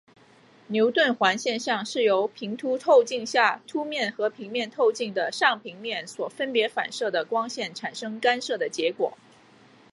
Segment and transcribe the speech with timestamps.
[0.65, 9.15] 牛顿环现象是由平凸透镜下凸面和平面透镜的上平面所分别反射的光线产生干涉的结果。